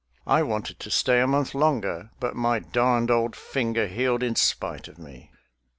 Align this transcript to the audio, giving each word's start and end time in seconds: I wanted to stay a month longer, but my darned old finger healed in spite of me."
I 0.25 0.41
wanted 0.41 0.79
to 0.79 0.89
stay 0.89 1.19
a 1.21 1.27
month 1.27 1.53
longer, 1.53 2.09
but 2.19 2.35
my 2.35 2.57
darned 2.57 3.11
old 3.11 3.35
finger 3.35 3.85
healed 3.85 4.23
in 4.23 4.33
spite 4.35 4.87
of 4.87 4.97
me." 4.97 5.29